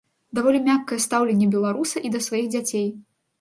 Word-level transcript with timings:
Даволі 0.37 0.61
мяккае 0.67 0.97
стаўленне 1.05 1.49
беларуса 1.57 2.03
і 2.09 2.13
да 2.17 2.23
сваіх 2.29 2.49
дзяцей. 2.57 2.89